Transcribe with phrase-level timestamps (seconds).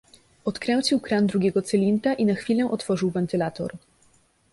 [0.45, 3.71] "Odkręcił kran drugiego cylindra i na chwilę otworzył wentylator."